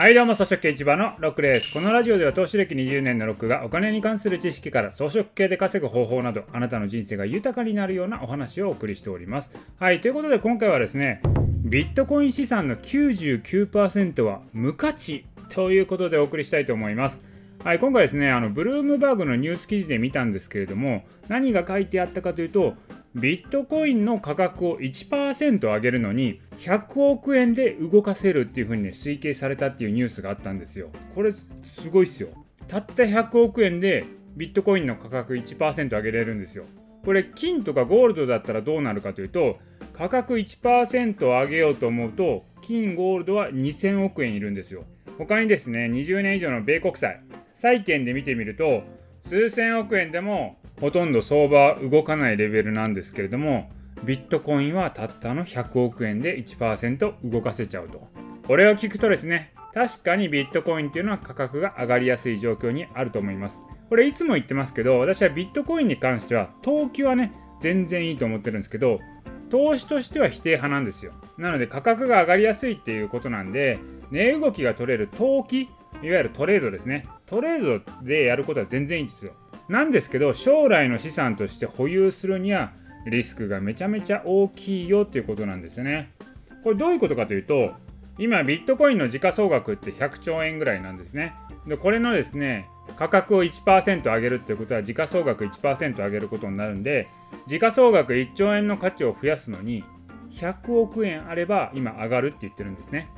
[0.00, 1.74] はいどうも、草食系市場のロックです。
[1.74, 9.50] このラジオでは投資歴20年のロックがお金に関する知識から装飾系で稼ぐ方法など、あなたの人生が豊かになるようなお話をお送りしております。
[9.78, 11.20] はい、ということで今回はですね、
[11.64, 17.20] ビットコイン資産の99%は無価値ということでお送りしたいと思います。
[17.62, 22.72] はい、今回ですね、あのブルームバーグのニュース記事で見たんですけれども、何が書いてあったかというと、
[23.14, 30.90] ビットコインの価格を1%上げるのに100億円で動かせるっていう風にね推計されたっていうニュースがあったんですよ。
[31.14, 31.44] これす
[31.90, 32.28] ごいっすよ。
[32.68, 34.04] たった100億円で
[34.36, 36.66] ビットコインの価格1%上げれるんですよ。
[37.04, 39.58] これ金とかゴールドだったらどうなるかというと
[39.92, 44.84] 価格1%上げようと思うと金ゴールドは2000億円いるんですよ。
[45.18, 47.20] 他にですね20年以上の米国債
[47.54, 48.84] 債券で見てみると
[49.26, 53.70] 数千億円でもほとんど相場動かないレベルなんですけれども
[54.04, 58.08] ビットコインはたったの100億円で1%動かせちゃうと。
[58.46, 63.60] これを聞くとですね確かにビットコインっていうのは価格が上がりやすい状況にあると思います。
[63.88, 69.00] これいつも言ってますけど私はビットコインに関しては投機はね全然いいと思ってるんですけど
[69.50, 71.12] 投資としては否定派なんですよ。
[71.36, 73.78] なので価格が上がりやすいっていうことなんで
[74.10, 77.06] 値動きが取れる投機いわゆるトレードですね。
[77.26, 79.34] トレードでやることは全然いいんですよ。
[79.70, 82.72] なんですけど将来の資産として保有するには
[83.06, 86.10] リスクがめちゃめちゃ大きいよっていうことなんですよね。
[86.64, 87.70] これどういうことかというと
[88.18, 91.34] 今ビットコインの時価総額って100兆円ぐらいなんですね。
[91.68, 97.06] でこれのですね価格を1%上げるっていうことは時価総額1%上げることになるんで
[97.46, 99.84] 時価総額1兆円の価値を増やすのに
[100.32, 103.08] 100億円あれば今上がるって言ってるんですね。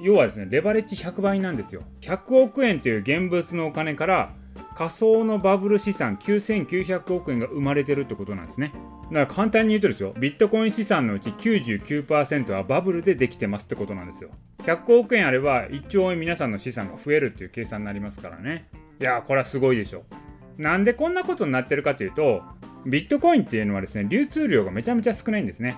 [0.00, 1.82] 要はですねレバレッジ100倍なんですよ。
[2.00, 4.32] 100億円という現物のお金から
[4.74, 8.72] 仮想のバブル資産9900億円が生まれてるってことなんですね。
[9.04, 14.30] だから簡単に言うとですよ、ビットコイン資産のうち99%はバブルでできてますってことなんですよ。
[14.64, 18.68] 100億円あれば1兆円皆さんの資産が増えるっていう計算になりますからね。
[19.00, 20.04] いやー、これはすごいでしょ。
[20.58, 22.42] なんでこんなことになってるかというと、
[22.86, 25.76] ビットコインっていうのはですね、流通量がめちゃめちゃ少ないんですね。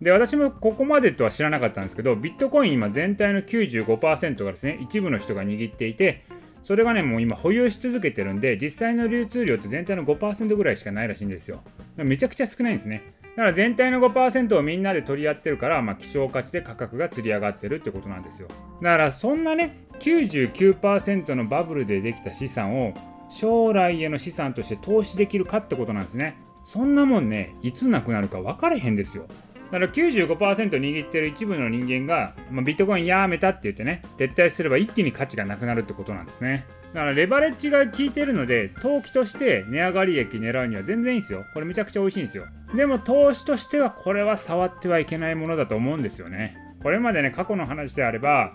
[0.00, 6.24] で、私もここまでとは知らなかったんですけど、ビットコイン今全体の95%がですね、一部の人が握っていて、
[6.68, 11.62] それがね、もう今保有し続けてるんで、実際の流通量って全体の5%ぐらいしかないらしいんですよ。
[11.96, 13.14] めちゃくちゃ少ないんですね。
[13.22, 18.48] だから全体の5%をみんなで取り合ってるから、まあ、希少価値で価格が釣り上がってるってことなんですよ。
[18.82, 22.92] だからそんなね、99%のバブルでできた資産を
[23.30, 26.36] 将来への資産として投資できるかってことなんですね。
[26.66, 29.26] そんなもんね、いつなくなるか分かれへんですよ。
[29.70, 36.66] だから95%握ってる一部の人間が、まあ、ビットコインやめたって言ってね、撤退すれば一気に価値がなくなるってことなんですね。
[36.94, 41.44] だからレバレッジが効いてるので、投機として値上がり益狙うには全然いいんですよ。
[41.52, 42.46] これめちゃくちゃ美味しいんですよ。
[42.74, 46.56] でも投資としてはこれは触ってはいけないものだと思うんですよね。
[46.82, 48.52] これまでね、過去の話であれば、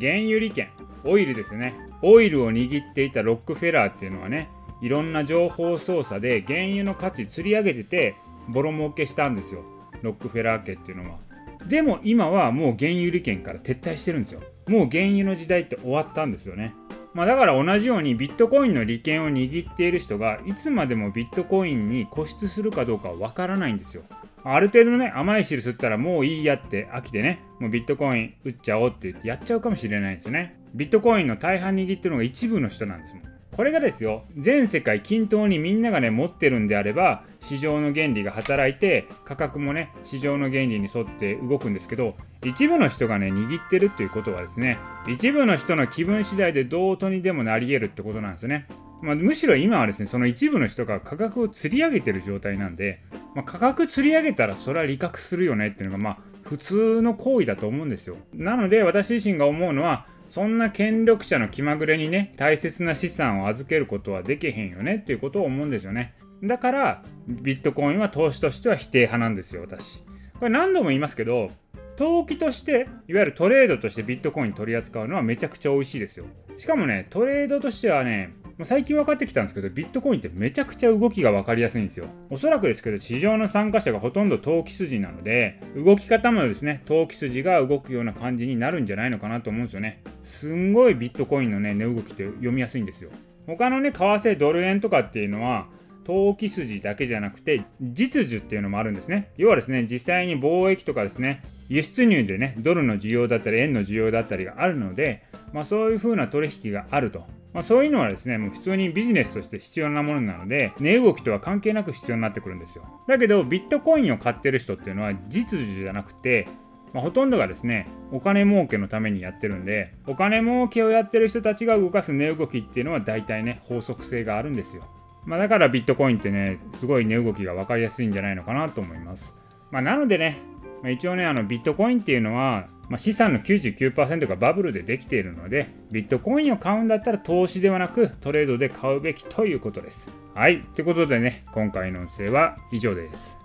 [0.00, 0.70] 原油利権、
[1.04, 1.74] オイルですね。
[2.02, 4.48] オイルを握っていたロックフェラーっていうのはね、
[4.80, 8.16] いろんな情報操作で原油の価値釣り上げてて、
[8.48, 9.62] ボロ儲けしたんですよ。
[10.02, 11.18] ロックフェラー家っていうのは。
[11.66, 14.42] でも今はもう原油利権から撤退してるんですよ。
[14.68, 16.74] もう原油の時代って終わったんですよね。
[17.14, 24.02] まあ、だから同じようにビットコインの利権を握っている人がいつまでもビットコインに固執するかどうかはわからないんですよ。
[24.44, 30.56] ある程度ね、甘い汁吸ったらもういいやって飽きてね、もうビットコイン売っちゃおうって言ってやっちゃうかもしれないんですよね。
[30.74, 33.27] ビットコインの大半握ってるのが一部の人なんですもん。
[33.58, 42.14] これがですよ全世界均等にみんながね持ってるんであれば市場の原理が働いて価格もね市場の原理に沿って動くんですけど
[42.44, 48.68] 一部の人がね握ってるっていうことはですね一部の人の気分次第でどうとにでもなり得るってことなんですよね。
[49.02, 53.00] まあ、むしろ今はですねその一部の人が価格を釣り上げてる状態なんで、
[53.34, 58.16] まあ、価格釣り上げたらそれは利確するよねっていうのがまあ普通の行為だと思うんですよ。
[58.32, 66.14] なので私自身が思うのはそんな権力者の気まぐれにね、大切な資産を預けることはできへんよねっていうことを思うんですよね。
[66.42, 70.02] だから、ビットコインは投資としては否定派なんですよ、私。
[70.38, 71.50] これ何度も言いますけど、
[71.96, 76.26] 投機として、いわゆるトレードとしてビットコイン取り扱うのはめちゃくちゃ美味しいですよ。
[76.56, 78.34] しかもね、トレードとしてはね、
[78.64, 82.06] 最近分かってきたんですけど、ビットコインってめちゃくちゃ動きが分かりやすいんですよ。
[82.28, 90.02] おそらくですけど、市場の参加者がほとんど投機筋なので、動き方もですね、投機筋が動くような感じになるんじゃないのかなと思うんですよね。
[90.24, 93.10] すんごいビットコインのね、値動きって読みやすいんですよ。
[93.46, 95.68] 他のね、為替ドル円とかっていうのは、
[96.08, 99.30] 投機筋だけじゃなくて実需っていうのもあるんですね。
[99.36, 105.22] 要はですね、実際に貿易とかですね、輸出入でね、ドルの需要だったり円の需要だったりがあるので、
[105.52, 107.26] まあ、そういう風な取引があると。
[107.52, 112.84] まあ、そういうのはですね、もう普通にビジネスとして必要なものなので、値動きとは関係なく必要になってくるんですよ。
[113.06, 116.48] だけど、ビットコインを買ってる人っていうのは実需じゃなくて、
[116.94, 124.84] まあ、ほとんどがですねお金儲けのためにやってるんでお金儲けをやってる人たちが動かす値動きっていうのは大体ね法則性があるんですよ、
[125.28, 129.34] まあ、だからビットコインってねすごい値動きが分かりやすいんじゃないのかなと思います、
[129.70, 130.38] まあ、なのでね、
[130.82, 140.10] まあ、一応ねあのビットコインっていうのはまあ、資産の99%がバブルでできているので、ビットコインを買うんだったら投資ではなくトレードで買うべきということです。
[140.34, 140.62] はい。
[140.74, 143.37] ということでね、今回の音声は以上です。